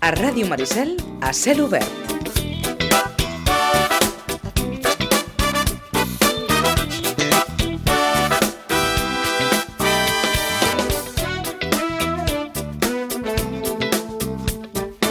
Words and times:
A 0.00 0.10
Ràdio 0.16 0.46
Maricel, 0.48 0.94
a 1.20 1.28
cel 1.36 1.58
obert. 1.60 1.84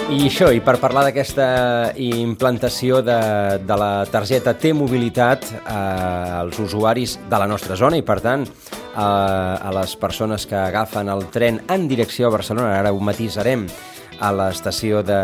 I 0.09 0.25
això, 0.25 0.49
i 0.49 0.57
per 0.65 0.79
parlar 0.81 1.03
d'aquesta 1.05 1.93
implantació 2.01 3.03
de, 3.05 3.19
de 3.61 3.77
la 3.77 3.91
targeta 4.09 4.55
T-Mobilitat 4.57 5.45
eh, 5.53 5.69
als 6.41 6.57
usuaris 6.65 7.19
de 7.29 7.37
la 7.37 7.45
nostra 7.45 7.77
zona 7.77 8.01
i, 8.01 8.01
per 8.01 8.17
tant, 8.25 8.47
eh, 8.49 8.97
a 8.97 9.69
les 9.77 9.93
persones 10.01 10.49
que 10.49 10.57
agafen 10.57 11.13
el 11.13 11.27
tren 11.29 11.61
en 11.69 11.87
direcció 11.87 12.27
a 12.27 12.35
Barcelona, 12.39 12.73
ara 12.81 12.91
ho 12.91 12.99
matisarem, 12.99 13.69
a 14.19 14.31
l'estació 14.35 15.01
de, 15.05 15.19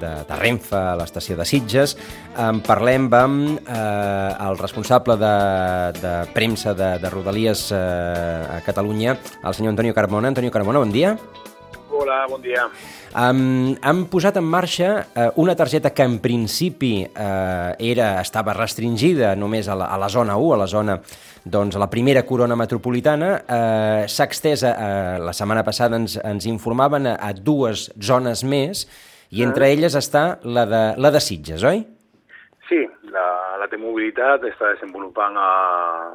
de, 0.00 0.12
de 0.28 0.38
Renfe, 0.40 0.76
a 0.76 0.96
l'estació 1.00 1.36
de 1.38 1.46
Sitges. 1.48 1.96
En 2.40 2.62
parlem 2.64 3.08
amb 3.16 3.60
eh, 3.60 4.32
el 4.46 4.58
responsable 4.60 5.16
de, 5.20 5.34
de 6.00 6.16
premsa 6.36 6.74
de, 6.76 6.96
de 7.02 7.12
Rodalies 7.12 7.68
eh, 7.72 7.78
a 7.78 8.60
Catalunya, 8.66 9.16
el 9.44 9.54
senyor 9.54 9.74
Antonio 9.76 9.96
Carmona. 9.96 10.28
Antonio 10.28 10.52
Carmona, 10.52 10.84
bon 10.84 10.92
dia. 10.92 11.16
Hola, 12.00 12.26
bon 12.30 12.40
dia. 12.40 12.62
Um, 13.12 13.74
han 13.84 14.06
posat 14.08 14.38
en 14.40 14.46
marxa 14.48 14.88
uh, 15.02 15.26
una 15.42 15.52
targeta 15.52 15.90
que 15.92 16.06
en 16.08 16.14
principi 16.24 17.02
uh, 17.04 17.74
era, 17.76 18.14
estava 18.22 18.54
restringida 18.56 19.34
només 19.36 19.68
a 19.68 19.76
la, 19.76 19.90
a 19.92 19.98
la 20.00 20.08
zona 20.08 20.38
1, 20.40 20.54
a 20.54 20.58
la 20.62 20.68
zona 20.70 20.96
doncs, 21.44 21.76
la 21.76 21.90
primera 21.92 22.22
corona 22.24 22.56
metropolitana, 22.56 23.34
uh, 23.36 24.08
s'ha 24.08 24.28
extès, 24.30 24.64
uh, 24.64 25.20
la 25.20 25.36
setmana 25.36 25.64
passada 25.66 26.00
ens, 26.00 26.16
ens 26.24 26.48
informaven 26.48 27.10
a, 27.10 27.18
a 27.20 27.34
dues 27.36 27.90
zones 28.00 28.46
més, 28.48 28.86
i 29.28 29.44
entre 29.44 29.68
mm. 29.68 29.76
elles 29.76 30.00
està 30.00 30.24
la 30.44 30.64
de, 30.70 30.82
la 30.96 31.12
de 31.12 31.20
Sitges, 31.20 31.68
oi? 31.68 31.84
Sí, 32.70 32.80
la, 33.12 33.28
la 33.60 33.68
T-Mobilitat 33.68 34.48
està 34.48 34.72
desenvolupant 34.72 35.36
a 35.36 35.50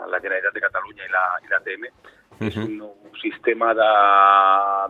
la 0.09 0.17
Generalitat 0.17 0.57
de 0.57 0.65
Catalunya 0.65 1.05
i 1.05 1.13
la, 1.13 1.25
i 1.45 1.53
la 1.53 1.61
TM. 1.61 1.89
Uh 2.39 2.47
-huh. 2.47 2.47
És 2.47 2.55
un 2.57 2.77
nou 2.77 2.95
sistema 3.21 3.73
de, 3.73 3.91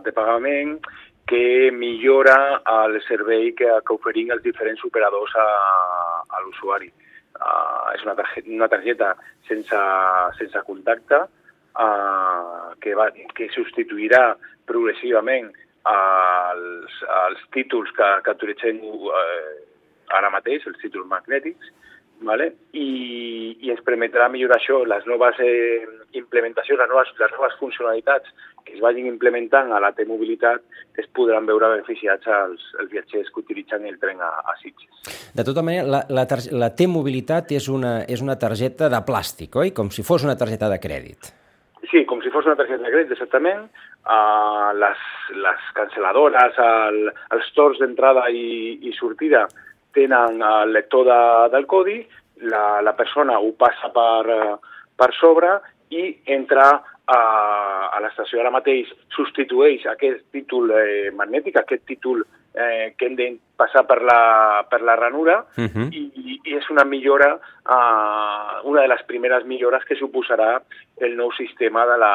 de 0.04 0.12
pagament 0.12 0.80
que 1.26 1.70
millora 1.72 2.62
el 2.84 3.00
servei 3.02 3.52
que, 3.58 3.68
que 3.86 3.94
oferim 3.94 4.30
els 4.30 4.42
diferents 4.42 4.82
operadors 4.86 5.34
a, 5.34 5.48
a 6.30 6.42
l'usuari. 6.44 6.92
Uh, 7.36 7.92
és 7.94 8.04
una 8.06 8.14
targeta, 8.14 8.48
una 8.48 8.68
targeta 8.72 9.08
sense, 9.48 9.80
sense 10.38 10.62
contacte 10.64 11.18
uh, 11.26 12.72
que, 12.80 12.94
va, 12.96 13.10
que 13.36 13.50
substituirà 13.52 14.36
progressivament 14.64 15.50
els, 15.86 16.94
els 17.26 17.42
títols 17.52 17.92
que, 17.98 18.08
que 18.24 18.36
utilitzem 18.38 18.80
uh, 18.86 19.18
ara 20.16 20.30
mateix, 20.32 20.64
els 20.70 20.80
títols 20.80 21.10
magnètics, 21.10 21.74
vale? 22.20 22.52
I, 22.72 23.56
i 23.60 23.72
ens 23.72 23.82
permetrà 23.86 24.28
millorar 24.32 24.58
això, 24.60 24.82
les 24.88 25.06
noves 25.08 25.38
eh, 25.44 25.84
implementacions, 26.18 26.80
les 26.80 26.90
noves, 26.90 27.12
les 27.20 27.32
noves 27.36 27.56
funcionalitats 27.60 28.32
que 28.66 28.74
es 28.74 28.82
vagin 28.82 29.06
implementant 29.06 29.70
a 29.72 29.80
la 29.82 29.92
T-mobilitat 29.94 30.98
es 30.98 31.06
podran 31.14 31.46
veure 31.46 31.70
beneficiats 31.76 32.26
els, 32.26 32.64
els 32.80 32.90
viatgers 32.90 33.30
que 33.30 33.42
utilitzen 33.44 33.86
el 33.86 33.98
tren 34.02 34.20
a, 34.24 34.32
a 34.42 34.56
Sitges. 34.60 35.10
De 35.36 35.44
tota 35.46 35.62
manera, 35.62 35.86
la, 35.86 36.02
la, 36.10 36.26
la 36.64 36.70
T-mobilitat 36.74 37.52
és, 37.54 37.68
una, 37.70 38.00
és 38.10 38.24
una 38.24 38.38
targeta 38.40 38.90
de 38.92 39.02
plàstic, 39.06 39.54
oi? 39.62 39.74
Com 39.76 39.92
si 39.94 40.06
fos 40.06 40.26
una 40.26 40.38
targeta 40.38 40.70
de 40.72 40.80
crèdit. 40.82 41.30
Sí, 41.86 42.02
com 42.08 42.18
si 42.24 42.32
fos 42.34 42.48
una 42.48 42.56
targeta 42.58 42.82
de 42.82 42.90
crèdit, 42.90 43.14
exactament. 43.14 43.68
Uh, 44.06 44.72
les, 44.78 45.06
les 45.34 45.70
cancel·ladores, 45.76 46.58
el, 46.62 47.00
els 47.36 47.54
torns 47.54 47.78
d'entrada 47.82 48.26
i, 48.34 48.78
i 48.82 48.94
sortida 48.98 49.46
tenen 49.96 50.42
el 50.44 50.74
lector 50.76 51.08
de, 51.08 51.20
del 51.54 51.66
codi, 51.70 52.00
la, 52.44 52.82
la 52.84 52.92
persona 52.96 53.38
ho 53.40 53.54
passa 53.56 53.88
per, 53.94 54.58
per 54.96 55.10
sobre 55.16 55.56
i 55.96 56.10
entra 56.36 56.68
a, 57.06 57.20
a 57.96 58.00
l'estació 58.02 58.42
ara 58.42 58.52
mateix 58.54 58.90
substitueix 59.14 59.86
aquest 59.88 60.26
títol 60.34 60.72
eh, 60.74 61.12
magnètic, 61.16 61.56
aquest 61.60 61.86
títol 61.88 62.24
eh, 62.56 62.94
que 62.96 63.06
hem 63.06 63.16
de 63.16 63.28
passar 63.56 63.84
per 63.88 64.00
la, 64.04 64.66
per 64.70 64.80
la 64.82 64.96
ranura 64.96 65.44
uh 65.56 65.64
-huh. 65.64 65.88
i, 65.92 66.40
i 66.44 66.56
és 66.56 66.68
una 66.70 66.84
millora, 66.84 67.38
eh, 67.68 68.60
una 68.64 68.80
de 68.82 68.88
les 68.88 69.02
primeres 69.06 69.44
millores 69.44 69.84
que 69.84 69.96
suposarà 69.96 70.62
el 70.96 71.16
nou 71.16 71.30
sistema 71.32 71.86
de 71.86 71.96
la, 71.98 72.14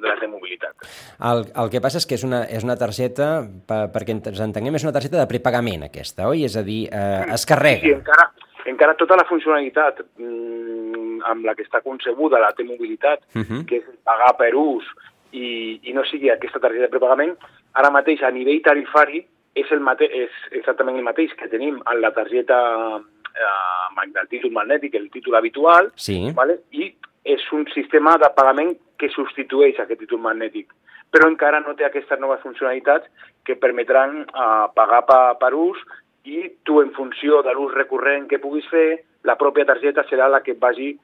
de 0.00 0.08
la 0.08 0.28
mobilitat. 0.28 0.74
El, 1.20 1.44
el 1.62 1.70
que 1.70 1.80
passa 1.80 1.98
és 1.98 2.06
que 2.06 2.14
és 2.14 2.24
una, 2.24 2.44
és 2.44 2.64
una 2.64 2.76
targeta, 2.76 3.44
per, 3.66 3.90
perquè 3.92 4.10
ens 4.10 4.40
entenguem, 4.40 4.74
és 4.74 4.84
una 4.84 4.92
targeta 4.92 5.18
de 5.18 5.26
prepagament 5.26 5.82
aquesta, 5.84 6.28
oi? 6.28 6.44
És 6.44 6.56
a 6.56 6.62
dir, 6.62 6.88
eh, 6.92 7.24
es 7.32 7.46
carrega. 7.46 7.80
Sí, 7.80 7.92
encara, 7.92 8.32
encara 8.66 8.94
tota 8.94 9.16
la 9.16 9.24
funcionalitat 9.24 10.00
mmm, 10.16 11.22
amb 11.24 11.44
la 11.44 11.54
que 11.54 11.62
està 11.62 11.82
concebuda 11.82 12.40
la 12.40 12.52
T-mobilitat, 12.52 13.20
uh 13.34 13.42
-huh. 13.42 13.64
que 13.66 13.76
és 13.76 13.84
pagar 14.04 14.36
per 14.36 14.54
ús 14.54 14.84
i, 15.32 15.80
i 15.82 15.92
no 15.92 16.04
sigui 16.04 16.30
aquesta 16.30 16.60
targeta 16.60 16.84
de 16.84 16.94
prepagament, 16.94 17.36
ara 17.72 17.90
mateix 17.90 18.22
a 18.22 18.30
nivell 18.30 18.60
tarifari 18.62 19.26
és, 19.54 19.70
el 19.70 19.80
mate 19.80 20.08
és 20.08 20.36
exactament 20.52 20.98
el 20.98 21.06
mateix 21.06 21.34
que 21.38 21.50
tenim 21.52 21.80
en 21.80 22.00
la 22.00 22.12
targeta 22.16 22.58
eh, 22.98 24.06
del 24.14 24.28
títol 24.30 24.52
magnètic, 24.52 24.94
el 24.94 25.10
títol 25.10 25.36
habitual, 25.40 25.92
sí. 25.96 26.18
vale? 26.36 26.60
i 26.72 26.92
és 27.22 27.42
un 27.54 27.66
sistema 27.74 28.16
de 28.18 28.30
pagament 28.34 28.72
que 28.98 29.10
substitueix 29.12 29.78
aquest 29.78 30.00
títol 30.02 30.22
magnètic 30.24 30.72
però 31.12 31.28
encara 31.28 31.60
no 31.60 31.74
té 31.76 31.84
aquestes 31.84 32.18
noves 32.20 32.40
funcionalitats 32.40 33.06
que 33.44 33.58
permetran 33.60 34.22
eh, 34.24 34.66
pagar 34.74 35.02
per, 35.08 35.22
per 35.42 35.52
ús 35.54 35.78
i 36.24 36.46
tu, 36.64 36.80
en 36.80 36.92
funció 36.96 37.42
de 37.44 37.52
l'ús 37.52 37.74
recurrent 37.76 38.28
que 38.30 38.40
puguis 38.40 38.66
fer, 38.70 39.02
la 39.28 39.36
pròpia 39.38 39.66
targeta 39.68 40.06
serà 40.08 40.28
la 40.30 40.40
que 40.42 40.54
et 40.56 40.62
vagi 40.62 40.94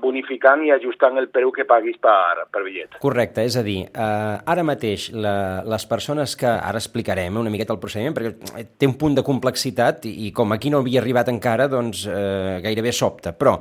bonificant 0.00 0.62
i 0.64 0.70
ajustant 0.72 1.18
el 1.20 1.28
preu 1.28 1.50
que 1.52 1.66
paguis 1.68 1.98
per, 2.00 2.46
per 2.48 2.62
bitllet. 2.64 2.96
Correcte, 3.02 3.44
és 3.44 3.58
a 3.60 3.64
dir, 3.66 3.82
uh, 3.90 4.40
ara 4.48 4.64
mateix 4.64 5.10
la, 5.12 5.60
les 5.68 5.86
persones 5.90 6.36
que... 6.40 6.48
Ara 6.48 6.80
explicarem 6.80 7.36
una 7.36 7.52
miqueta 7.52 7.74
el 7.74 7.80
procediment, 7.82 8.16
perquè 8.16 8.64
té 8.80 8.88
un 8.88 8.96
punt 9.00 9.18
de 9.18 9.24
complexitat 9.26 10.08
i, 10.08 10.14
i 10.28 10.32
com 10.32 10.56
aquí 10.56 10.72
no 10.72 10.80
havia 10.80 11.02
arribat 11.02 11.28
encara, 11.28 11.68
doncs 11.68 12.06
uh, 12.08 12.58
gairebé 12.64 12.92
sobta, 12.96 13.36
però 13.36 13.58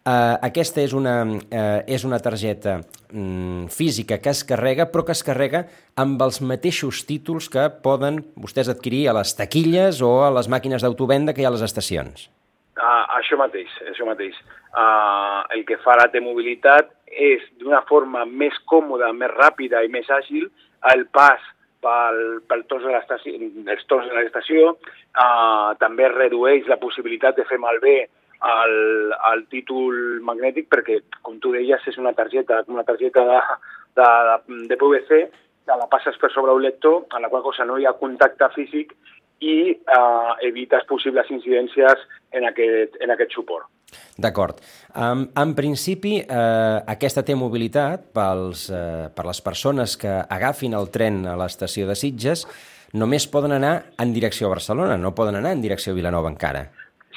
Uh, 0.00 0.38
aquesta 0.40 0.80
és 0.80 0.94
una, 0.96 1.18
uh, 1.28 1.80
és 1.84 2.06
una 2.08 2.16
targeta 2.24 2.78
um, 3.12 3.66
física 3.68 4.16
que 4.16 4.32
es 4.32 4.40
carrega, 4.48 4.86
però 4.88 5.04
que 5.04 5.12
es 5.12 5.20
carrega 5.20 5.66
amb 6.00 6.24
els 6.24 6.40
mateixos 6.40 7.02
títols 7.04 7.50
que 7.52 7.66
poden 7.84 8.22
vostès 8.32 8.72
adquirir 8.72 9.10
a 9.10 9.18
les 9.18 9.36
taquilles 9.36 10.00
o 10.00 10.14
a 10.24 10.32
les 10.32 10.48
màquines 10.48 10.80
d'autovenda 10.80 11.36
que 11.36 11.44
hi 11.44 11.44
ha 11.44 11.52
a 11.52 11.58
les 11.58 11.66
estacions. 11.68 12.30
Uh, 12.80 13.04
això 13.18 13.36
mateix, 13.36 13.72
això 13.90 14.06
mateix. 14.08 14.36
Uh, 14.72 15.44
el 15.52 15.66
que 15.68 15.76
fa 15.84 15.98
la 16.00 16.06
T-mobilitat 16.08 16.94
és 17.12 17.42
d'una 17.60 17.82
forma 17.88 18.24
més 18.24 18.56
còmoda, 18.70 19.10
més 19.12 19.32
ràpida 19.34 19.82
i 19.84 19.90
més 19.92 20.08
àgil 20.08 20.46
el 20.94 21.04
pas 21.12 21.42
pel, 21.84 22.40
pel 22.48 22.64
tos 22.70 22.86
de 22.86 22.94
els 22.94 23.84
tos 23.90 24.06
de 24.06 24.16
l'estació, 24.16 24.72
uh, 24.72 25.76
també 25.82 26.08
redueix 26.08 26.70
la 26.72 26.80
possibilitat 26.80 27.36
de 27.36 27.44
fer 27.50 27.60
malbé 27.60 27.98
el, 28.40 28.74
el 29.32 29.44
títol 29.52 30.20
magnètic 30.24 30.70
perquè, 30.72 31.02
com 31.20 31.36
tu 31.42 31.52
deies, 31.52 31.84
és 31.84 32.00
una 32.00 32.14
targeta, 32.16 32.62
una 32.72 32.86
targeta 32.88 33.26
de, 33.28 33.40
de, 34.00 34.10
de 34.72 34.80
PVC 34.80 35.24
que 35.68 35.76
la 35.76 35.88
passes 35.92 36.16
per 36.16 36.32
sobre 36.32 36.56
un 36.56 36.64
lector, 36.64 37.04
en 37.12 37.22
la 37.22 37.28
qual 37.28 37.44
cosa 37.44 37.68
no 37.68 37.76
hi 37.78 37.84
ha 37.84 37.98
contacte 38.00 38.48
físic 38.56 38.96
i 39.40 39.58
eh, 39.72 40.48
evites 40.48 40.84
possibles 40.88 41.30
incidències 41.32 42.08
en 42.36 42.46
aquest, 42.48 42.96
en 43.00 43.12
aquest 43.14 43.32
suport. 43.34 43.68
D'acord. 44.20 44.60
Um, 44.94 45.24
en 45.34 45.54
principi, 45.56 46.18
eh, 46.20 46.78
aquesta 46.86 47.24
té 47.26 47.34
mobilitat 47.34 48.10
pels, 48.14 48.68
eh, 48.70 49.08
per 49.14 49.24
les 49.26 49.40
persones 49.42 49.96
que 49.96 50.12
agafin 50.28 50.76
el 50.78 50.90
tren 50.94 51.24
a 51.26 51.36
l'estació 51.40 51.88
de 51.88 51.96
Sitges 51.98 52.46
només 52.92 53.26
poden 53.26 53.56
anar 53.56 53.74
en 53.98 54.12
direcció 54.12 54.46
a 54.46 54.54
Barcelona, 54.54 54.98
no 54.98 55.14
poden 55.14 55.36
anar 55.40 55.52
en 55.56 55.62
direcció 55.62 55.92
a 55.92 55.96
Vilanova 55.96 56.30
encara. 56.30 56.66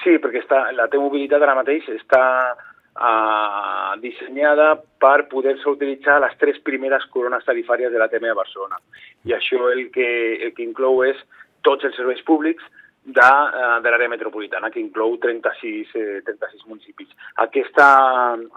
Sí, 0.04 0.18
perquè 0.22 0.42
està, 0.44 0.68
la 0.76 0.88
T-mobilitat 0.92 1.42
ara 1.42 1.56
mateix 1.58 1.86
està 1.90 2.24
uh, 2.54 3.94
dissenyada 4.02 4.76
per 5.02 5.28
poder-se 5.31 5.69
utilitzar 5.69 6.19
les 6.22 6.36
tres 6.38 6.60
primeres 6.64 7.06
corones 7.14 7.46
tarifàries 7.46 7.92
de 7.92 8.02
la 8.02 8.10
TM 8.12 8.30
de 8.30 8.38
Barcelona. 8.38 8.78
I 9.26 9.34
això 9.38 9.72
el 9.72 9.90
que, 9.94 10.10
el 10.44 10.54
que 10.54 10.66
inclou 10.66 11.04
és 11.08 11.18
tots 11.63 11.88
els 11.88 11.95
serveis 12.00 12.21
públics 12.27 12.63
de, 13.04 13.27
uh, 13.27 13.80
de 13.83 13.92
l'àrea 13.92 14.12
metropolitana, 14.12 14.69
que 14.71 14.80
inclou 14.80 15.18
36, 15.24 15.92
eh, 16.00 16.21
36 16.24 16.68
municipis. 16.71 17.12
Aquesta, 17.44 17.88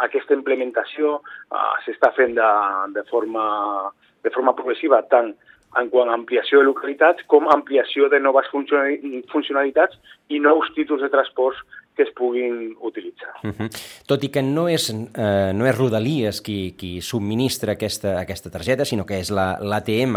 aquesta 0.06 0.37
implementació 0.38 1.19
uh, 1.19 1.75
s'està 1.87 2.12
fent 2.14 2.37
de, 2.38 2.50
de, 2.94 3.03
forma, 3.11 3.47
de 4.23 4.32
forma 4.35 4.55
progressiva, 4.55 5.03
tant 5.11 5.35
en 5.81 5.90
quant 5.93 6.11
a 6.11 6.17
ampliació 6.17 6.61
de 6.61 6.69
localitats 6.69 7.25
com 7.31 7.49
ampliació 7.52 8.11
de 8.12 8.20
noves 8.20 8.49
funcionalitats 8.52 9.99
i 10.28 10.40
nous 10.43 10.70
títols 10.76 11.05
de 11.05 11.11
transports 11.12 11.61
que 11.96 12.05
es 12.05 12.12
puguin 12.14 12.76
utilitzar. 12.81 13.32
Uh 13.43 13.50
-huh. 13.50 13.69
Tot 14.06 14.23
i 14.25 14.28
que 14.28 14.43
no 14.43 14.69
és, 14.69 14.90
eh, 14.90 15.52
no 15.55 15.67
és 15.67 15.78
Rodalies 15.78 16.43
qui, 16.43 16.75
qui 16.76 17.00
subministra 17.00 17.73
aquesta, 17.73 18.20
aquesta 18.20 18.50
targeta, 18.50 18.84
sinó 18.84 19.06
que 19.06 19.19
és 19.19 19.31
l'ATM, 19.31 20.14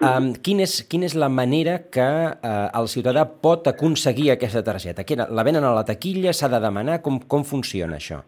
la, 0.00 0.18
um, 0.18 0.32
quin 0.34 0.60
és, 0.60 0.82
quina 0.88 1.06
és 1.06 1.14
la 1.14 1.28
manera 1.28 1.88
que 1.90 2.00
eh, 2.42 2.68
el 2.74 2.88
ciutadà 2.88 3.24
pot 3.40 3.66
aconseguir 3.66 4.30
aquesta 4.32 4.62
targeta? 4.62 5.04
Que 5.04 5.16
la 5.16 5.42
venen 5.42 5.64
a 5.64 5.74
la 5.74 5.84
taquilla, 5.84 6.32
s'ha 6.32 6.48
de 6.48 6.60
demanar? 6.60 7.00
Com, 7.00 7.20
com 7.20 7.44
funciona 7.44 7.96
això? 7.96 8.24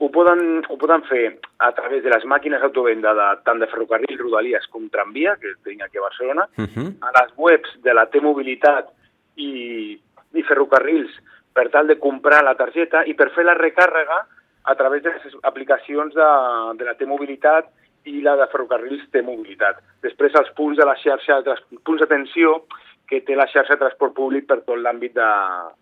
Ho 0.00 0.08
poden, 0.08 0.62
ho 0.64 0.76
poden 0.80 1.02
fer 1.04 1.24
a 1.60 1.70
través 1.76 2.02
de 2.02 2.08
les 2.08 2.24
màquines 2.24 2.62
d'autovenda 2.62 3.12
de, 3.16 3.26
tant 3.44 3.58
de 3.60 3.68
ferrocarril, 3.68 4.16
Rodalies 4.18 4.64
com 4.72 4.88
tramvia, 4.88 5.34
que 5.36 5.52
tenim 5.64 5.82
aquí 5.84 6.00
a 6.00 6.06
Barcelona, 6.06 6.46
uh 6.56 6.64
-huh. 6.64 6.88
a 7.04 7.10
les 7.18 7.34
webs 7.36 7.70
de 7.84 7.92
la 7.94 8.06
T-Mobilitat 8.06 8.88
i, 9.36 10.00
i 10.32 10.42
ferrocarrils 10.42 11.12
per 11.52 11.68
tal 11.70 11.86
de 11.86 11.98
comprar 11.98 12.42
la 12.44 12.54
targeta 12.54 13.04
i 13.04 13.14
per 13.14 13.30
fer 13.34 13.44
la 13.44 13.54
recàrrega 13.54 14.24
a 14.64 14.74
través 14.74 15.02
de 15.02 15.10
les 15.10 15.36
aplicacions 15.42 16.14
de, 16.14 16.30
de 16.78 16.84
la 16.84 16.94
T-Mobilitat 16.94 17.68
i 18.04 18.22
la 18.22 18.36
de 18.36 18.46
ferrocarrils 18.52 19.04
T-Mobilitat. 19.12 19.82
Després 20.02 20.34
els 20.34 20.50
punts 20.56 20.78
de 20.78 20.86
la 20.86 20.96
xarxa, 20.96 21.42
els 21.44 21.62
punts 21.84 22.00
d'atenció 22.00 22.64
que 23.10 23.20
té 23.26 23.34
la 23.34 23.48
xarxa 23.50 23.74
de 23.74 23.82
transport 23.82 24.14
públic 24.14 24.46
per 24.46 24.60
tot 24.62 24.78
l'àmbit 24.78 25.16
de, 25.16 25.28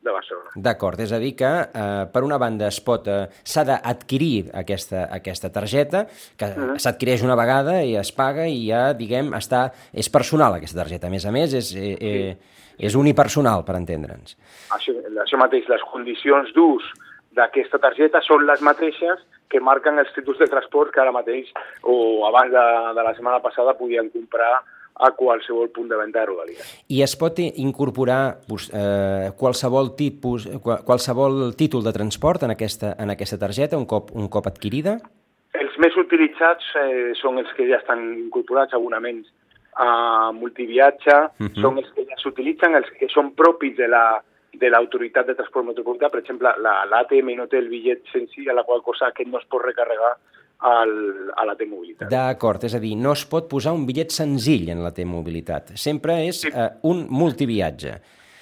de 0.04 0.12
Barcelona. 0.14 0.52
D'acord, 0.68 1.00
és 1.04 1.12
a 1.12 1.20
dir 1.20 1.34
que 1.36 1.50
eh, 1.66 2.04
per 2.12 2.22
una 2.24 2.38
banda 2.40 2.70
es 2.72 2.80
pot 2.84 3.08
eh, 3.12 3.26
s'ha 3.44 3.66
d'adquirir 3.68 4.48
aquesta, 4.56 5.04
aquesta 5.14 5.52
targeta, 5.52 6.06
que 6.40 6.48
uh. 6.48 6.56
-huh. 6.56 6.78
s'adquireix 6.80 7.22
una 7.22 7.36
vegada 7.36 7.82
i 7.84 7.96
es 7.96 8.12
paga 8.12 8.48
i 8.48 8.70
ja, 8.70 8.94
diguem, 8.94 9.34
està, 9.36 9.68
és 9.92 10.08
personal 10.08 10.54
aquesta 10.54 10.80
targeta. 10.80 11.08
A 11.08 11.10
més 11.10 11.26
a 11.26 11.32
més, 11.32 11.52
és, 11.52 11.74
eh, 11.76 11.96
eh, 12.00 12.36
és 12.78 12.94
unipersonal, 12.94 13.64
per 13.64 13.76
entendre'ns. 13.76 14.36
Això, 14.70 14.92
això 15.24 15.36
mateix, 15.36 15.68
les 15.68 15.82
condicions 15.92 16.48
d'ús 16.54 16.84
d'aquesta 17.36 17.78
targeta 17.78 18.22
són 18.22 18.46
les 18.46 18.60
mateixes 18.60 19.20
que 19.48 19.60
marquen 19.60 19.98
els 19.98 20.12
títols 20.14 20.38
de 20.38 20.46
transport 20.46 20.92
que 20.92 21.00
ara 21.00 21.12
mateix 21.12 21.52
o 21.82 22.24
abans 22.28 22.52
de, 22.52 22.64
de 22.96 23.02
la 23.02 23.14
setmana 23.14 23.40
passada 23.40 23.76
podien 23.78 24.10
comprar 24.10 24.62
a 24.98 25.12
qualsevol 25.16 25.70
punt 25.70 25.88
de 25.88 25.96
venda 25.96 26.20
de 26.20 26.26
Rodalies. 26.26 26.70
I 26.90 27.02
es 27.06 27.14
pot 27.18 27.38
incorporar 27.38 28.38
eh, 28.50 29.30
qualsevol 29.38 29.94
tipus, 29.96 30.48
qualsevol 30.62 31.54
títol 31.56 31.84
de 31.86 31.92
transport 31.94 32.42
en 32.42 32.54
aquesta, 32.54 32.94
en 32.98 33.14
aquesta 33.14 33.38
targeta 33.38 33.78
un 33.78 33.86
cop, 33.86 34.10
un 34.14 34.28
cop 34.28 34.50
adquirida? 34.50 34.98
Els 35.58 35.76
més 35.82 35.96
utilitzats 35.96 36.72
eh, 36.82 37.12
són 37.20 37.38
els 37.38 37.50
que 37.56 37.68
ja 37.70 37.78
estan 37.78 38.02
incorporats, 38.18 38.74
abonaments 38.74 39.30
a 39.78 40.32
multiviatge, 40.34 41.14
uh 41.14 41.30
mhm. 41.38 41.52
-huh. 41.52 41.62
són 41.62 41.78
els 41.78 41.90
que 41.94 42.04
ja 42.04 42.16
s'utilitzen, 42.18 42.74
els 42.74 42.90
que 42.98 43.08
són 43.08 43.34
propis 43.34 43.76
de 43.76 43.88
la 43.88 44.22
de 44.58 44.70
l'autoritat 44.70 45.26
de 45.26 45.34
transport 45.34 45.66
metropolità, 45.66 46.08
per 46.10 46.20
exemple, 46.20 46.50
l'ATM 46.58 47.28
la, 47.28 47.36
no 47.36 47.46
té 47.46 47.58
el 47.58 47.68
bitllet 47.68 48.02
senzill, 48.12 48.50
a 48.50 48.54
la 48.54 48.64
qual 48.64 48.82
cosa 48.82 49.06
aquest 49.06 49.28
no 49.30 49.38
es 49.38 49.44
pot 49.44 49.62
recarregar 49.62 50.16
al, 50.58 50.92
a 51.36 51.44
la 51.46 51.54
T-Mobilitat. 51.58 52.10
D'acord, 52.10 52.64
és 52.66 52.74
a 52.74 52.80
dir, 52.82 52.94
no 52.98 53.14
es 53.14 53.24
pot 53.30 53.48
posar 53.50 53.74
un 53.76 53.84
bitllet 53.88 54.14
senzill 54.14 54.70
en 54.74 54.82
la 54.84 54.92
T-Mobilitat. 54.94 55.74
Sempre 55.78 56.20
és 56.26 56.42
sí. 56.44 56.52
uh, 56.52 56.70
un 56.90 57.06
multiviatge. 57.10 57.98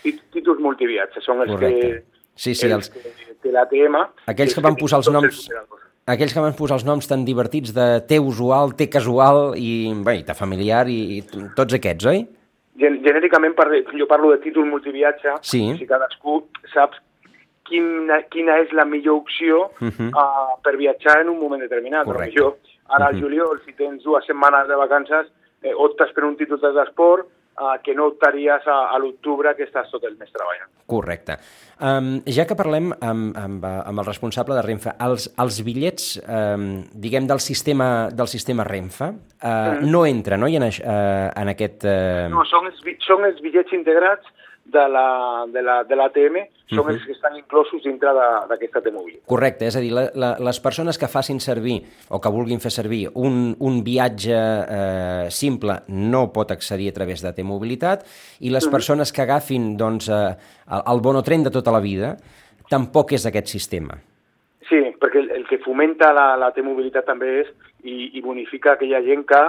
Títols 0.07 0.61
multiviatge, 0.63 1.21
són 1.25 1.43
els 1.45 1.53
Correcte. 1.53 1.91
que... 2.07 2.31
Sí, 2.37 2.55
sí, 2.55 2.69
els, 2.69 2.91
els... 2.93 3.25
que 3.43 3.53
l'ATM... 3.53 3.99
Aquells 4.33 4.55
que 4.57 4.65
van 4.65 4.79
posar 4.79 5.03
els 5.03 5.11
noms... 5.13 5.47
Aquells 6.07 6.31
que 6.37 6.43
van 6.43 6.55
posar 6.55 6.77
els 6.79 6.85
noms 6.87 7.09
tan 7.11 7.25
divertits 7.27 7.73
de 7.75 7.87
T 8.07 8.21
usual, 8.23 8.77
T 8.79 8.87
casual 8.93 9.57
i, 9.59 9.91
bé, 10.07 10.21
T 10.23 10.37
familiar 10.39 10.85
i, 10.87 11.01
i 11.17 11.49
tots 11.59 11.75
aquests, 11.75 12.07
oi? 12.07 12.23
Gen 12.79 13.01
genèticament, 13.03 13.57
jo 13.97 14.07
parlo 14.07 14.31
de 14.31 14.39
títol 14.45 14.69
multiviatge, 14.71 15.35
sí. 15.43 15.65
si 15.81 15.89
cadascú 15.89 16.45
sap 16.71 16.95
quina, 17.69 18.21
quina 18.33 18.59
és 18.63 18.73
la 18.73 18.85
millor 18.85 19.23
opció 19.23 19.71
uh 19.81 19.89
-huh. 19.89 20.11
uh, 20.11 20.61
per 20.63 20.77
viatjar 20.77 21.21
en 21.21 21.29
un 21.29 21.39
moment 21.39 21.63
determinat. 21.63 22.05
Correcte. 22.05 22.41
Jo, 22.41 22.57
ara 22.89 23.07
al 23.07 23.15
uh 23.15 23.19
-huh. 23.19 23.23
juliol, 23.23 23.61
si 23.65 23.73
tens 23.73 24.03
dues 24.03 24.25
setmanes 24.27 24.69
de 24.69 24.75
vacances, 24.75 25.27
eh, 25.63 25.75
optes 25.75 26.13
per 26.13 26.25
un 26.25 26.37
títol 26.37 26.61
de 26.61 26.73
transport 26.73 27.27
uh, 27.61 27.83
que 27.83 27.95
no 27.95 28.07
optaries 28.07 28.67
a, 28.67 28.79
a 28.95 28.99
l'octubre 28.99 29.55
que 29.57 29.65
estàs 29.65 29.91
tot 29.91 30.05
el 30.05 30.17
mes 30.17 30.31
treballant. 30.33 30.71
Correcte. 30.87 31.39
Um, 31.81 32.23
ja 32.27 32.47
que 32.47 32.57
parlem 32.57 32.93
amb, 33.01 33.37
amb, 33.37 33.65
amb 33.65 33.99
el 33.99 34.07
responsable 34.07 34.55
de 34.55 34.63
Renfe, 34.63 34.95
els, 35.01 35.29
els 35.43 35.61
bitllets, 35.67 36.23
um, 36.23 36.85
diguem, 36.93 37.27
del 37.27 37.41
sistema, 37.41 38.09
del 38.11 38.29
sistema 38.29 38.65
Renfe 38.65 39.05
uh, 39.05 39.17
-huh. 39.43 39.81
no 39.83 40.07
entren 40.07 40.41
no? 40.41 40.49
I 40.49 40.57
en, 40.57 40.63
uh, 40.63 41.31
en 41.35 41.49
aquest... 41.49 41.85
Uh... 41.85 42.29
No, 42.31 42.45
són 42.45 42.67
els, 42.67 42.81
són 43.01 43.25
els 43.25 43.41
bitllets 43.41 43.73
integrats 43.73 44.27
de 44.73 44.89
l'ATM 44.89 45.53
de 45.53 45.63
la, 45.63 45.83
de 45.85 45.97
la 45.97 46.11
són 46.67 46.79
uh 46.79 46.85
-huh. 46.87 46.93
els 46.95 47.05
que 47.07 47.13
estan 47.13 47.37
inclosos 47.37 47.83
dintre 47.83 48.09
d'aquesta 48.49 48.81
T-Mobile. 48.81 49.21
Correcte, 49.27 49.67
és 49.67 49.77
a 49.77 49.81
dir, 49.81 49.93
la, 49.93 50.11
la, 50.15 50.37
les 50.39 50.61
persones 50.61 50.99
que 50.99 51.07
facin 51.07 51.39
servir 51.41 51.83
o 52.11 52.21
que 52.21 52.29
vulguin 52.29 52.61
fer 52.61 52.71
servir 52.71 53.09
un, 53.15 53.55
un 53.61 53.85
viatge 53.85 54.35
eh, 54.35 55.27
simple 55.31 55.75
no 55.89 56.33
pot 56.33 56.51
accedir 56.51 56.89
a 56.89 56.93
través 56.93 57.23
de 57.23 57.33
T-Mobilitat 57.33 58.03
i 58.41 58.51
les 58.51 58.65
uh 58.65 58.69
-huh. 58.69 58.73
persones 58.73 59.13
que 59.13 59.23
agafin 59.23 59.77
doncs, 59.77 60.09
eh, 60.09 60.37
el, 60.75 60.83
el 60.93 61.01
bonotren 61.01 61.45
de 61.45 61.51
tota 61.51 61.71
la 61.71 61.81
vida 61.81 62.17
tampoc 62.69 63.13
és 63.13 63.27
aquest 63.27 63.47
sistema. 63.47 63.95
Sí, 64.69 64.77
perquè 65.01 65.19
el, 65.19 65.31
el 65.31 65.47
que 65.47 65.59
fomenta 65.59 66.13
la, 66.13 66.37
la 66.37 66.51
T-Mobilitat 66.51 67.05
també 67.07 67.41
és 67.41 67.47
i, 67.85 68.11
i 68.19 68.21
bonifica 68.21 68.73
aquella 68.73 69.03
gent 69.03 69.25
que 69.25 69.43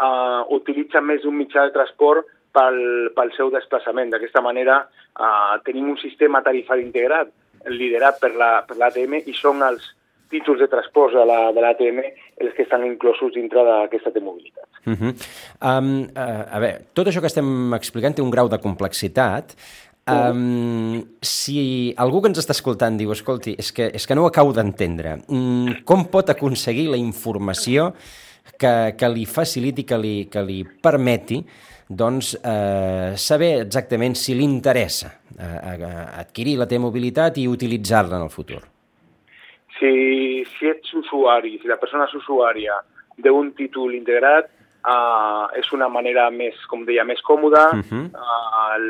eh, 0.00 0.42
utilitza 0.48 1.00
més 1.00 1.22
d'un 1.22 1.36
mitjà 1.36 1.64
de 1.66 1.72
transport 1.72 2.26
pel, 2.54 2.78
pel 3.16 3.32
seu 3.36 3.50
desplaçament. 3.52 4.12
D'aquesta 4.14 4.42
manera 4.44 4.84
eh, 4.86 5.54
tenim 5.66 5.90
un 5.92 6.00
sistema 6.00 6.42
tarifari 6.46 6.86
integrat 6.86 7.32
liderat 7.70 8.18
per 8.20 8.32
l'ATM 8.36 9.14
la, 9.14 9.20
per 9.22 9.30
i 9.30 9.36
són 9.36 9.62
els 9.64 9.86
títols 10.32 10.60
de 10.60 10.68
transport 10.68 11.14
de 11.14 11.24
l'ATM 11.62 12.00
la, 12.02 12.10
els 12.42 12.54
que 12.56 12.64
estan 12.64 12.84
inclosos 12.86 13.32
dintre 13.34 13.62
d'aquesta 13.64 14.12
T-mobilitat. 14.12 14.66
Uh 14.84 14.92
-huh. 14.92 15.12
um, 15.62 16.02
uh, 16.04 16.44
a 16.56 16.58
veure, 16.58 16.84
tot 16.92 17.06
això 17.06 17.20
que 17.20 17.30
estem 17.32 17.74
explicant 17.74 18.14
té 18.14 18.22
un 18.22 18.30
grau 18.30 18.48
de 18.48 18.58
complexitat. 18.58 19.54
Um, 20.06 21.02
si 21.22 21.94
algú 21.96 22.20
que 22.20 22.28
ens 22.28 22.38
està 22.38 22.50
escoltant 22.50 22.98
diu, 22.98 23.10
escolti, 23.12 23.54
és 23.58 23.72
que, 23.72 23.86
és 23.94 24.06
que 24.06 24.14
no 24.14 24.24
ho 24.24 24.26
acabo 24.26 24.52
d'entendre, 24.52 25.22
um, 25.28 25.74
com 25.84 26.04
pot 26.04 26.28
aconseguir 26.28 26.90
la 26.90 26.98
informació 26.98 27.94
que, 28.58 28.94
que 28.98 29.08
li 29.08 29.24
faciliti, 29.24 29.84
que 29.84 29.96
li, 29.96 30.28
que 30.30 30.42
li 30.42 30.62
permeti 30.82 31.46
doncs, 31.88 32.34
eh, 32.42 33.12
saber 33.16 33.60
exactament 33.62 34.16
si 34.16 34.34
li 34.34 34.44
interessa 34.44 35.12
eh, 35.38 35.84
adquirir 36.20 36.56
la 36.58 36.66
T-mobilitat 36.66 37.38
i 37.38 37.46
utilitzar-la 37.46 38.16
en 38.16 38.26
el 38.28 38.32
futur. 38.32 38.62
Si, 39.78 40.44
si 40.56 40.68
ets 40.70 40.92
usuari, 40.94 41.58
si 41.60 41.68
la 41.68 41.76
persona 41.76 42.06
és 42.08 42.14
usuària 42.14 42.78
d'un 43.16 43.52
títol 43.54 43.94
integrat, 43.94 44.50
Uh, 44.84 45.48
és 45.56 45.64
una 45.72 45.86
manera 45.88 46.26
més, 46.28 46.58
com 46.68 46.82
deia, 46.84 47.06
més 47.08 47.22
còmoda, 47.24 47.70
uh 47.72 47.80
-huh. 47.80 48.02
uh, 48.12 48.74
el, 48.74 48.84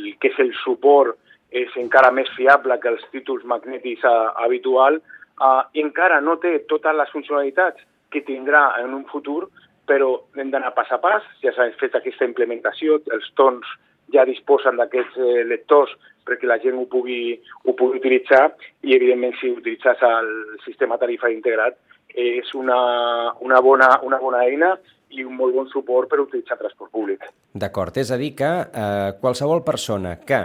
el 0.00 0.14
que 0.16 0.30
és 0.32 0.38
el 0.40 0.54
suport 0.64 1.12
és 1.50 1.68
encara 1.76 2.10
més 2.10 2.30
fiable 2.36 2.78
que 2.80 2.88
els 2.88 3.04
títols 3.12 3.44
magnètics 3.44 4.02
uh, 4.04 4.32
habitual 4.44 4.96
uh, 4.96 5.62
i 5.76 5.82
encara 5.84 6.20
no 6.20 6.38
té 6.40 6.64
totes 6.68 6.96
les 6.96 7.12
funcionalitats 7.12 7.84
que 8.10 8.24
tindrà 8.24 8.80
en 8.80 8.94
un 8.94 9.04
futur, 9.12 9.48
però 9.86 10.12
hem 10.36 10.50
d'anar 10.50 10.74
pas 10.74 10.90
a 10.92 10.98
pas, 11.02 11.24
ja 11.42 11.52
s'ha 11.54 11.68
fet 11.80 11.94
aquesta 11.94 12.26
implementació, 12.28 13.00
els 13.14 13.28
tons 13.38 13.66
ja 14.14 14.26
disposen 14.26 14.78
d'aquests 14.78 15.18
eh, 15.18 15.42
lectors 15.46 15.94
perquè 16.26 16.46
la 16.46 16.58
gent 16.62 16.78
ho 16.78 16.86
pugui, 16.90 17.36
ho 17.66 17.74
pugui 17.78 18.00
utilitzar 18.00 18.48
i, 18.82 18.94
evidentment, 18.96 19.34
si 19.40 19.50
utilitzes 19.54 20.02
el 20.06 20.30
sistema 20.64 20.98
tarifari 20.98 21.36
integrat 21.38 21.78
és 22.16 22.52
una, 22.54 22.78
una, 23.44 23.60
bona, 23.62 23.90
una 24.06 24.18
bona 24.22 24.42
eina 24.46 24.74
i 25.14 25.22
un 25.22 25.36
molt 25.38 25.54
bon 25.54 25.68
suport 25.70 26.10
per 26.10 26.18
utilitzar 26.22 26.58
transport 26.58 26.90
públic. 26.90 27.26
D'acord, 27.54 27.98
és 27.98 28.10
a 28.10 28.18
dir 28.18 28.32
que 28.38 28.48
eh, 28.66 29.12
qualsevol 29.20 29.62
persona 29.66 30.16
que 30.26 30.40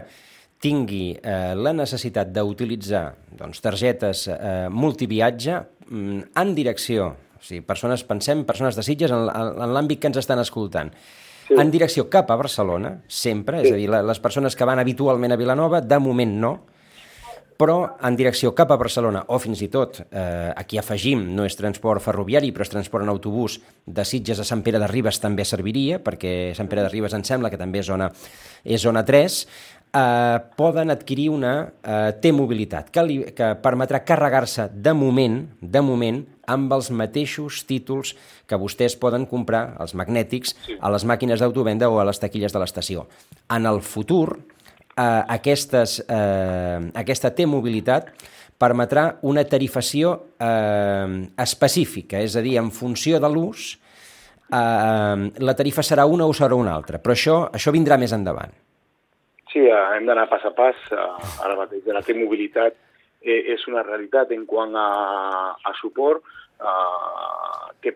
tingui 0.61 1.15
eh, 1.17 1.53
la 1.57 1.73
necessitat 1.73 2.29
d'utilitzar 2.35 3.05
doncs, 3.39 3.61
targetes 3.63 4.27
eh, 4.29 4.69
multiviatge 4.69 5.57
mm, 5.89 6.31
en 6.37 6.53
direcció 6.57 7.09
o 7.41 7.45
sigui, 7.45 7.63
persones, 7.65 8.05
pensem, 8.05 8.45
persones 8.45 8.77
de 8.77 8.85
Sitges 8.85 9.11
en, 9.11 9.25
en 9.27 9.73
l'àmbit 9.73 10.01
que 10.01 10.11
ens 10.11 10.21
estan 10.21 10.39
escoltant. 10.43 10.93
Sí. 11.47 11.57
En 11.57 11.71
direcció 11.73 12.05
cap 12.09 12.29
a 12.31 12.37
Barcelona, 12.39 12.99
sempre, 13.09 13.63
sí. 13.63 13.71
és 13.71 13.73
a 13.73 13.79
dir, 13.81 13.89
les 13.89 14.21
persones 14.23 14.55
que 14.55 14.67
van 14.67 14.79
habitualment 14.79 15.33
a 15.33 15.39
Vilanova, 15.41 15.81
de 15.81 15.99
moment 15.99 16.37
no, 16.43 16.53
però 17.61 17.75
en 18.01 18.15
direcció 18.17 18.55
cap 18.57 18.71
a 18.73 18.77
Barcelona, 18.79 19.21
o 19.29 19.37
fins 19.41 19.59
i 19.61 19.67
tot, 19.69 19.99
eh, 20.09 20.53
aquí 20.57 20.79
afegim, 20.81 21.27
no 21.35 21.45
és 21.45 21.57
transport 21.57 22.01
ferroviari, 22.01 22.49
però 22.53 22.65
és 22.65 22.71
transport 22.73 23.05
en 23.05 23.11
autobús, 23.13 23.59
de 23.85 24.05
Sitges 24.05 24.41
a 24.41 24.45
Sant 24.47 24.63
Pere 24.65 24.79
de 24.81 24.87
Ribes 24.89 25.19
també 25.21 25.45
serviria, 25.45 25.99
perquè 26.01 26.55
Sant 26.57 26.69
Pere 26.71 26.87
de 26.87 26.89
Ribes 26.89 27.13
em 27.13 27.25
sembla 27.27 27.51
que 27.53 27.59
també 27.61 27.83
és 27.83 27.85
zona, 27.85 28.09
és 28.65 28.81
zona 28.81 29.05
3, 29.05 29.37
eh, 29.93 30.39
poden 30.57 30.89
adquirir 30.89 31.29
una 31.29 31.53
eh, 31.83 32.13
T-mobilitat 32.21 32.89
que, 32.89 33.03
li, 33.05 33.19
que 33.35 33.53
permetrà 33.61 34.01
carregar-se 34.07 34.69
de 34.73 34.93
moment, 34.97 35.43
de 35.61 35.81
moment, 35.85 36.23
amb 36.53 36.73
els 36.75 36.91
mateixos 36.91 37.63
títols 37.69 38.13
que 38.47 38.59
vostès 38.59 38.97
poden 38.99 39.27
comprar, 39.29 39.77
els 39.81 39.95
magnètics, 39.97 40.55
a 40.79 40.91
les 40.93 41.07
màquines 41.07 41.41
d'autovenda 41.41 41.89
o 41.89 41.99
a 42.01 42.07
les 42.09 42.19
taquilles 42.19 42.53
de 42.53 42.61
l'estació. 42.61 43.07
En 43.49 43.65
el 43.69 43.81
futur, 43.81 44.37
eh, 44.37 45.23
aquestes, 45.37 45.99
eh, 46.07 46.79
aquesta 47.03 47.33
T-mobilitat 47.35 48.11
permetrà 48.61 49.17
una 49.25 49.43
tarifació 49.43 50.17
eh, 50.37 51.27
específica, 51.37 52.19
és 52.21 52.35
a 52.35 52.43
dir, 52.45 52.57
en 52.61 52.69
funció 52.71 53.19
de 53.19 53.29
l'ús, 53.31 53.71
eh, 54.51 55.31
la 55.47 55.55
tarifa 55.57 55.81
serà 55.85 56.05
una 56.05 56.27
o 56.27 56.35
serà 56.37 56.57
una 56.57 56.75
altra, 56.75 56.99
però 57.01 57.15
això, 57.15 57.37
això 57.49 57.73
vindrà 57.73 57.97
més 57.97 58.13
endavant. 58.13 58.53
Sí, 59.51 59.65
eh, 59.65 59.81
hem 59.97 60.05
d'anar 60.07 60.29
pas 60.31 60.45
a 60.47 60.53
pas. 60.55 60.77
Eh, 60.91 61.07
ara 61.43 61.57
mateix 61.59 61.87
la 61.91 62.03
T-mobilitat 62.05 62.77
eh, 63.21 63.41
és 63.55 63.65
una 63.67 63.83
realitat 63.83 64.31
en 64.31 64.45
quant 64.47 64.75
a, 64.77 64.87
a 65.59 65.73
suport 65.81 66.23
eh, 66.61 67.67
que 67.81 67.95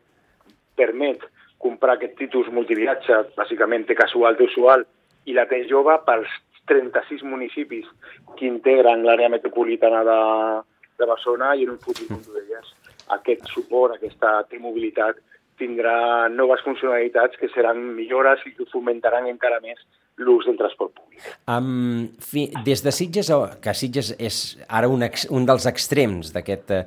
permet 0.76 1.24
comprar 1.62 1.96
aquest 1.96 2.18
títols 2.20 2.52
multiviatge, 2.54 3.22
bàsicament 3.38 3.88
té 3.88 3.96
casual, 3.98 4.38
té 4.38 4.50
usual, 4.50 4.86
i 5.26 5.34
la 5.34 5.48
té 5.50 5.64
jove 5.70 5.96
pels 6.06 6.30
36 6.70 7.24
municipis 7.26 7.86
que 8.38 8.48
integren 8.50 9.06
l'àrea 9.06 9.30
metropolitana 9.34 10.02
de, 10.06 10.20
de 11.00 11.08
Barcelona 11.10 11.54
i 11.56 11.66
en 11.66 11.76
un 11.76 11.82
futur, 11.82 12.08
com 12.10 12.22
deies, 12.34 12.74
aquest 13.16 13.48
suport, 13.54 13.96
aquesta 13.96 14.42
T-mobilitat 14.50 15.22
tindrà 15.60 16.28
noves 16.34 16.64
funcionalitats 16.66 17.40
que 17.40 17.48
seran 17.54 17.80
millores 17.96 18.42
i 18.46 18.52
que 18.58 18.68
fomentaran 18.72 19.30
encara 19.32 19.62
més 19.64 19.80
l'ús 20.20 20.48
del 20.48 20.58
transport 20.60 20.96
públic. 20.96 21.24
Um, 21.52 22.08
fi, 22.24 22.48
des 22.68 22.84
de 22.84 22.92
Sitges, 22.96 23.32
que 23.64 23.76
Sitges 23.76 24.14
és 24.20 24.40
ara 24.68 24.90
un, 24.92 25.04
ex, 25.08 25.28
un 25.32 25.48
dels 25.48 25.68
extrems 25.72 26.34
d'aquesta 26.36 26.86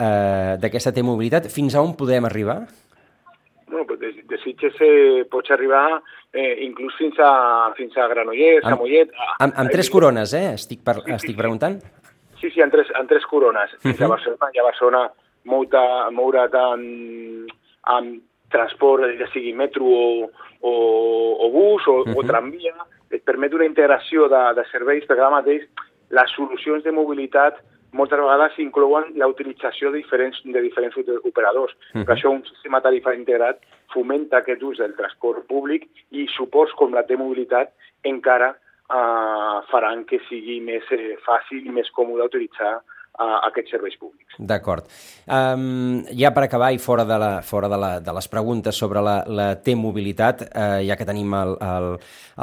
uh, 0.00 0.56
d'aquesta 0.60 0.92
T-mobilitat, 0.96 1.50
fins 1.52 1.76
a 1.76 1.82
on 1.84 1.94
podem 1.98 2.24
arribar? 2.24 2.64
Bueno, 3.68 3.86
pues 3.86 4.00
de, 4.00 4.12
de 4.26 4.38
Sitges 4.42 4.74
eh, 4.80 5.24
pots 5.30 5.52
arribar 5.54 6.02
eh, 6.32 6.64
inclús 6.66 6.96
fins 6.98 7.18
a, 7.22 7.72
fins 7.76 7.96
a 7.96 8.08
Granollers, 8.10 8.64
amb, 8.64 8.74
a 8.74 8.80
Mollet... 8.80 9.12
A, 9.14 9.36
amb, 9.46 9.56
amb 9.62 9.70
tres 9.70 9.90
corones, 9.90 10.34
eh? 10.34 10.54
Estic, 10.56 10.82
per, 10.86 10.98
sí, 11.04 11.12
estic 11.14 11.36
sí, 11.36 11.38
preguntant. 11.38 11.78
Sí, 12.40 12.50
sí, 12.50 12.62
en 12.64 12.72
tres, 12.72 12.90
en 12.98 13.06
tres 13.06 13.26
corones. 13.30 13.70
Fins 13.82 13.94
uh 13.94 14.00
-huh. 14.00 14.08
a 14.08 14.14
Barcelona, 14.16 14.50
i 14.54 14.58
a 14.58 14.62
Barcelona 14.62 15.02
mouta, 15.44 16.10
moure't 16.10 16.54
en, 16.54 17.46
amb 17.82 18.22
transport, 18.50 19.06
ja 19.18 19.28
sigui 19.32 19.52
metro 19.54 19.84
o, 19.84 20.30
o, 20.60 20.72
o 21.46 21.50
bus 21.50 21.86
o, 21.86 22.00
uh 22.00 22.04
-huh. 22.04 22.18
o 22.18 22.26
tramvia, 22.26 22.74
et 23.10 23.22
permet 23.24 23.54
una 23.54 23.66
integració 23.66 24.28
de, 24.28 24.42
de 24.54 24.64
serveis, 24.70 25.04
perquè 25.06 25.20
ara 25.20 25.30
mateix 25.30 25.62
les 26.10 26.32
solucions 26.36 26.84
de 26.84 26.92
mobilitat 26.92 27.60
moltes 27.92 28.20
vegades 28.20 28.58
inclouen 28.62 29.10
la 29.18 29.26
utilització 29.30 29.90
de 29.90 29.98
diferents, 29.98 30.38
de 30.44 30.62
diferents 30.62 30.96
operadors. 31.24 31.72
Uh 31.74 32.00
-huh. 32.00 32.04
Per 32.04 32.14
això 32.14 32.30
un 32.30 32.44
sistema 32.44 32.80
tarifari 32.80 33.18
integrat 33.18 33.58
fomenta 33.92 34.38
aquest 34.38 34.62
ús 34.62 34.78
del 34.78 34.94
transport 34.94 35.46
públic 35.46 35.88
i 36.10 36.26
suports 36.36 36.72
com 36.72 36.94
la 36.94 37.02
T-mobilitat 37.02 37.72
encara 38.02 38.50
eh, 38.50 39.58
faran 39.70 40.04
que 40.04 40.20
sigui 40.28 40.60
més 40.60 40.84
eh, 40.92 41.16
fàcil 41.26 41.66
i 41.66 41.70
més 41.70 41.90
còmode 41.90 42.24
utilitzar 42.24 42.80
a 43.20 43.40
aquests 43.50 43.74
serveis 43.74 43.96
públics. 44.00 44.36
D'acord. 44.38 44.86
Um, 45.26 46.00
ja 46.16 46.30
per 46.34 46.46
acabar 46.46 46.70
i 46.72 46.80
fora 46.80 47.04
de, 47.04 47.18
la, 47.20 47.30
fora 47.44 47.68
de, 47.68 47.78
la, 47.80 47.90
de 48.00 48.14
les 48.16 48.28
preguntes 48.32 48.78
sobre 48.80 49.02
la, 49.04 49.16
la 49.28 49.48
T-mobilitat, 49.60 50.46
uh, 50.48 50.78
ja 50.86 50.96
que 50.96 51.06
tenim 51.08 51.34
el, 51.36 51.54
el, 51.60 51.88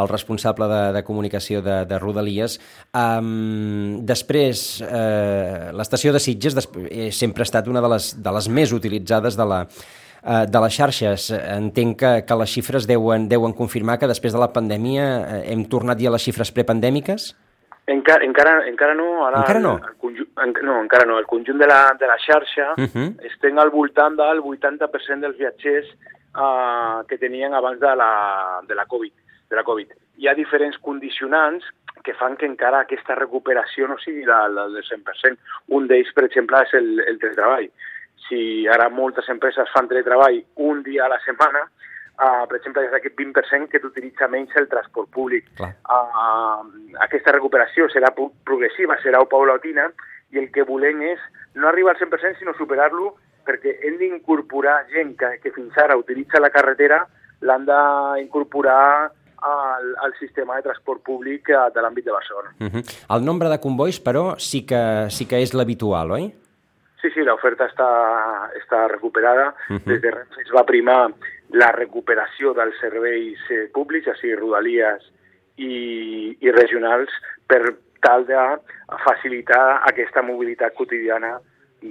el 0.04 0.12
responsable 0.12 0.70
de, 0.70 0.82
de 1.00 1.04
comunicació 1.08 1.64
de, 1.66 1.80
de 1.90 2.00
Rodalies, 2.02 2.60
um, 2.94 4.04
després, 4.08 4.68
uh, 4.86 5.72
l'estació 5.78 6.14
de 6.14 6.22
Sitges 6.22 6.58
eh, 6.62 7.10
sempre 7.12 7.46
ha 7.46 7.50
estat 7.50 7.72
una 7.72 7.82
de 7.82 7.94
les, 7.96 8.12
de 8.22 8.36
les 8.38 8.52
més 8.60 8.76
utilitzades 8.78 9.40
de 9.40 9.50
la, 9.50 9.64
uh, 9.66 10.44
de 10.46 10.64
les 10.68 10.78
xarxes. 10.78 11.32
Entenc 11.58 11.98
que, 12.04 12.14
que 12.28 12.40
les 12.44 12.54
xifres 12.54 12.90
deuen, 12.90 13.26
deuen 13.32 13.58
confirmar 13.58 13.98
que 13.98 14.14
després 14.14 14.38
de 14.38 14.46
la 14.46 14.54
pandèmia 14.54 15.10
hem 15.42 15.66
tornat 15.72 15.98
ja 15.98 16.14
a 16.14 16.18
les 16.20 16.30
xifres 16.30 16.54
prepandèmiques? 16.54 17.32
Encara, 17.88 18.26
encara, 18.26 18.68
encara 18.68 18.94
no. 18.94 19.26
Ara 19.26 19.40
encara 19.46 19.60
no? 19.64 19.78
El, 19.78 19.86
el 19.88 19.96
conjunt, 20.02 20.30
en, 20.44 20.54
no, 20.68 20.82
encara 20.84 21.06
no. 21.08 21.18
El 21.22 21.26
conjunt 21.26 21.58
de 21.62 21.68
la, 21.72 21.96
de 22.00 22.08
la 22.08 22.18
xarxa 22.20 22.74
uh 22.76 22.84
-huh. 22.84 23.08
estem 23.26 23.58
al 23.58 23.70
voltant 23.70 24.18
del 24.18 24.42
80% 24.44 25.22
dels 25.22 25.38
viatgers 25.38 25.88
uh, 26.36 27.08
que 27.08 27.18
tenien 27.18 27.54
abans 27.54 27.80
de 27.80 27.96
la, 27.96 28.60
de 28.68 28.76
la 28.76 28.86
Covid. 28.86 29.14
De 29.50 29.56
la 29.56 29.64
COVID. 29.64 29.88
Hi 30.18 30.28
ha 30.28 30.34
diferents 30.34 30.78
condicionants 30.80 31.64
que 32.04 32.14
fan 32.14 32.36
que 32.36 32.46
encara 32.46 32.82
aquesta 32.82 33.16
recuperació 33.16 33.88
no 33.88 33.98
sigui 33.98 34.26
la, 34.26 34.48
la 34.50 34.68
del 34.68 34.84
100%. 34.84 35.38
Un 35.68 35.88
d'ells, 35.88 36.12
per 36.14 36.26
exemple, 36.26 36.62
és 36.64 36.74
el, 36.74 37.00
el 37.00 37.20
teletreball. 37.20 37.70
Si 38.28 38.68
ara 38.68 38.90
moltes 38.90 39.30
empreses 39.30 39.72
fan 39.72 39.88
teletreball 39.88 40.44
un 40.56 40.84
dia 40.84 41.06
a 41.06 41.10
la 41.10 41.20
setmana, 41.20 41.64
Uh, 42.18 42.48
per 42.50 42.58
exemple, 42.58 42.82
és 42.82 42.94
aquest 42.98 43.14
20% 43.14 43.70
que 43.70 43.80
t'utilitza 43.80 44.28
menys 44.28 44.56
el 44.58 44.66
transport 44.72 45.10
públic. 45.14 45.52
Uh, 45.62 46.66
aquesta 47.06 47.36
recuperació 47.36 47.86
serà 47.94 48.10
progressiva, 48.18 48.98
serà 49.04 49.22
paulatina, 49.30 49.86
i 50.34 50.42
el 50.42 50.50
que 50.52 50.66
volem 50.66 51.04
és 51.14 51.22
no 51.56 51.70
arribar 51.70 51.94
al 51.94 52.02
100%, 52.02 52.40
sinó 52.40 52.56
superar-lo, 52.58 53.14
perquè 53.48 53.78
hem 53.86 54.00
d'incorporar 54.02 54.80
gent 54.90 55.14
que, 55.20 55.38
que 55.44 55.54
fins 55.56 55.78
ara 55.78 55.98
utilitza 56.00 56.42
la 56.42 56.52
carretera, 56.54 57.04
l'han 57.46 57.70
d'incorporar 57.70 59.14
al, 59.38 59.94
al 60.02 60.14
sistema 60.20 60.58
de 60.58 60.66
transport 60.68 61.04
públic 61.06 61.50
eh, 61.54 61.62
de 61.74 61.86
l'àmbit 61.86 62.06
de 62.06 62.12
Barcelona. 62.12 62.54
Uh 62.60 62.68
-huh. 62.68 62.84
El 63.16 63.26
nombre 63.26 63.50
de 63.50 63.60
convois, 63.60 64.02
però, 64.04 64.36
sí 64.38 64.66
que, 64.66 65.08
sí 65.10 65.28
que 65.28 65.42
és 65.42 65.54
l'habitual, 65.54 66.12
oi? 66.12 66.34
Sí, 67.02 67.10
sí, 67.14 67.22
l'oferta 67.22 67.68
està, 67.68 67.90
està 68.58 68.88
recuperada. 68.88 69.54
Uh 69.70 69.78
-huh. 69.78 69.86
Des 69.86 70.02
de 70.02 70.12
Renfe 70.12 70.42
es 70.42 70.52
va 70.52 70.66
primar 70.66 71.14
la 71.56 71.72
recuperació 71.76 72.54
dels 72.58 72.80
serveis 72.82 73.44
eh, 73.52 73.68
públics, 73.74 74.10
sigui 74.20 74.36
rodalies 74.36 75.06
i, 75.58 76.38
i 76.44 76.52
regionals, 76.52 77.14
per 77.48 77.62
tal 78.04 78.26
de 78.28 78.42
facilitar 79.04 79.82
aquesta 79.90 80.22
mobilitat 80.22 80.76
quotidiana 80.78 81.38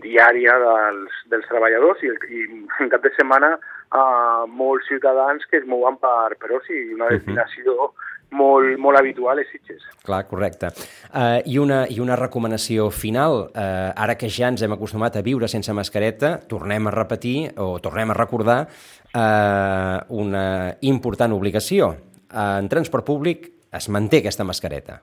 diària 0.02 0.56
dels, 0.60 1.14
dels 1.30 1.46
treballadors 1.48 2.02
i, 2.02 2.10
i 2.30 2.44
en 2.82 2.90
cap 2.92 3.02
de 3.04 3.12
setmana 3.16 3.54
uh, 3.56 4.44
molts 4.50 4.88
ciutadans 4.90 5.46
que 5.50 5.60
es 5.60 5.66
mouen 5.66 5.98
per, 6.02 6.34
per 6.40 6.50
oci, 6.58 6.82
una 6.94 7.10
destinació 7.14 7.74
uh 7.74 7.88
-huh 7.88 8.05
molt, 8.36 8.76
molt 8.82 9.00
habitual 9.00 9.40
és 9.42 9.48
Sitges. 9.52 9.84
Clar, 10.06 10.22
correcte. 10.28 10.70
Uh, 11.10 11.40
i, 11.48 11.56
una, 11.62 11.84
I 11.90 11.98
una 12.04 12.18
recomanació 12.18 12.90
final, 12.94 13.46
uh, 13.48 13.90
ara 13.96 14.16
que 14.20 14.30
ja 14.32 14.50
ens 14.52 14.62
hem 14.62 14.76
acostumat 14.76 15.18
a 15.18 15.24
viure 15.26 15.48
sense 15.50 15.72
mascareta, 15.76 16.36
tornem 16.50 16.86
a 16.86 16.94
repetir 16.94 17.36
o 17.62 17.76
tornem 17.82 18.12
a 18.12 18.18
recordar 18.18 18.60
uh, 18.66 19.98
una 20.22 20.46
important 20.86 21.34
obligació. 21.36 21.94
Uh, 22.30 22.58
en 22.60 22.70
transport 22.72 23.06
públic 23.06 23.50
es 23.76 23.90
manté 23.92 24.22
aquesta 24.22 24.46
mascareta. 24.46 25.00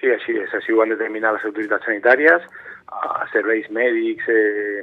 Sí, 0.00 0.10
així 0.10 0.34
és. 0.42 0.52
Així 0.58 0.74
ho 0.74 0.82
han 0.82 0.92
determinat 0.92 1.38
les 1.38 1.48
autoritats 1.48 1.86
sanitàries, 1.86 2.46
uh, 2.90 3.22
serveis 3.32 3.68
mèdics, 3.70 4.26
eh, 4.28 4.82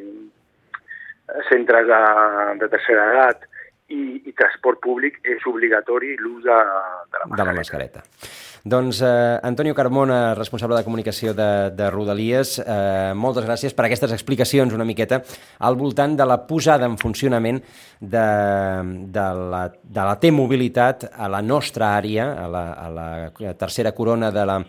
centres 1.50 1.88
de, 1.88 2.00
de 2.62 2.70
tercera 2.72 3.06
edat, 3.14 3.49
i, 3.90 4.02
i 4.30 4.34
transport 4.38 4.82
públic 4.84 5.20
és 5.24 5.46
obligatori 5.50 6.16
l'ús 6.22 6.44
de, 6.46 6.58
de 6.58 7.22
la 7.22 7.28
mascareta. 7.28 7.42
De 7.42 7.48
la 7.50 7.58
mascareta. 7.58 8.04
Doncs 8.64 9.02
eh, 9.02 9.40
Antonio 9.44 9.74
Carmona, 9.76 10.36
responsable 10.36 10.76
de 10.76 10.84
comunicació 10.84 11.34
de, 11.34 11.72
de 11.76 11.90
Rodalies, 11.90 12.58
eh, 12.60 13.14
moltes 13.16 13.46
gràcies 13.48 13.76
per 13.76 13.86
aquestes 13.88 14.12
explicacions 14.12 14.74
una 14.76 14.88
miqueta 14.88 15.22
al 15.60 15.78
voltant 15.80 16.18
de 16.20 16.28
la 16.28 16.42
posada 16.48 16.90
en 16.90 16.98
funcionament 17.00 17.62
de, 18.00 18.26
de 19.16 19.28
la, 19.54 19.62
de 19.70 20.08
la 20.10 20.16
T-mobilitat 20.20 21.08
a 21.16 21.30
la 21.32 21.42
nostra 21.42 21.94
àrea, 21.96 22.32
a 22.44 22.48
la, 22.52 22.64
a 22.74 22.90
la 22.92 23.54
tercera 23.60 23.94
corona 23.96 24.32
de 24.32 24.46
la, 24.46 24.60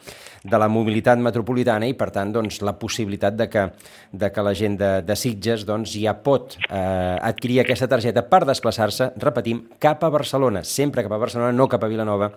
de 0.44 0.58
la 0.58 0.68
mobilitat 0.68 1.18
metropolitana 1.18 1.88
i, 1.90 1.96
per 1.98 2.10
tant, 2.14 2.30
doncs, 2.32 2.60
la 2.62 2.76
possibilitat 2.78 3.34
de 3.36 3.48
que, 3.50 3.66
de 4.12 4.30
que 4.30 4.44
la 4.46 4.54
gent 4.54 4.78
de, 4.80 4.92
de 5.06 5.16
Sitges 5.18 5.66
doncs, 5.66 5.96
ja 5.98 6.14
pot 6.14 6.54
eh, 6.68 7.18
adquirir 7.18 7.60
aquesta 7.64 7.90
targeta 7.90 8.22
per 8.28 8.44
desplaçar-se, 8.46 9.12
repetim, 9.18 9.64
cap 9.82 10.06
a 10.06 10.12
Barcelona, 10.14 10.62
sempre 10.64 11.04
cap 11.06 11.18
a 11.18 11.20
Barcelona, 11.26 11.52
no 11.52 11.68
cap 11.68 11.84
a 11.84 11.90
Vilanova, 11.90 12.30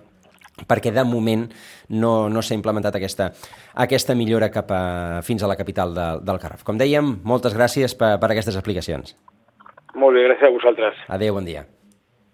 perquè 0.69 0.93
de 0.93 1.03
moment 1.07 1.47
no, 1.89 2.29
no 2.29 2.41
s'ha 2.41 2.57
implementat 2.57 2.97
aquesta, 2.99 3.31
aquesta 3.85 4.15
millora 4.15 4.51
cap 4.53 4.71
a, 4.71 5.21
fins 5.25 5.43
a 5.43 5.49
la 5.49 5.57
capital 5.59 5.95
de, 5.97 6.09
del 6.23 6.41
Garraf. 6.41 6.65
Com 6.67 6.81
dèiem, 6.81 7.15
moltes 7.25 7.55
gràcies 7.57 7.97
per, 7.97 8.15
per 8.21 8.31
aquestes 8.31 8.57
explicacions. 8.59 9.15
Molt 9.93 10.17
bé, 10.17 10.27
gràcies 10.29 10.49
a 10.49 10.53
vosaltres. 10.57 11.07
Adéu, 11.13 11.37
bon 11.37 11.45
dia. 11.49 11.65